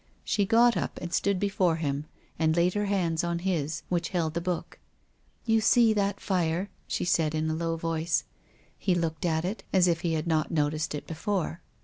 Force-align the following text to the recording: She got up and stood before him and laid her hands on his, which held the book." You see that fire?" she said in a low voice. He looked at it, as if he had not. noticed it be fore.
She 0.23 0.47
got 0.47 0.75
up 0.75 0.97
and 0.99 1.13
stood 1.13 1.39
before 1.39 1.75
him 1.75 2.05
and 2.39 2.55
laid 2.55 2.73
her 2.73 2.85
hands 2.87 3.23
on 3.23 3.37
his, 3.37 3.83
which 3.87 4.09
held 4.09 4.33
the 4.33 4.41
book." 4.41 4.79
You 5.45 5.61
see 5.61 5.93
that 5.93 6.19
fire?" 6.19 6.71
she 6.87 7.05
said 7.05 7.35
in 7.35 7.47
a 7.51 7.55
low 7.55 7.75
voice. 7.75 8.23
He 8.79 8.95
looked 8.95 9.25
at 9.27 9.45
it, 9.45 9.63
as 9.71 9.87
if 9.87 10.01
he 10.01 10.13
had 10.13 10.25
not. 10.25 10.49
noticed 10.49 10.95
it 10.95 11.05
be 11.05 11.13
fore. 11.13 11.61